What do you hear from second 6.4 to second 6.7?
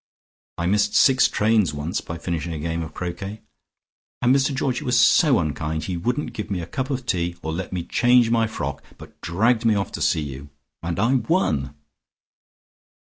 me a